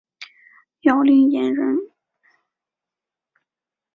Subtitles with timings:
[0.81, 1.77] 姚令言人。